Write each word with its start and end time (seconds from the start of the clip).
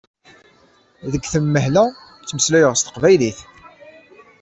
Deg 1.11 1.23
tenmehla 1.27 1.83
ttmeslayeɣ 2.21 2.73
s 2.75 2.81
teqbaylit. 2.83 3.39